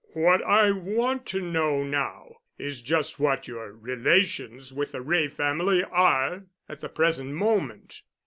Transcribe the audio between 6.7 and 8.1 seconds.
the present moment.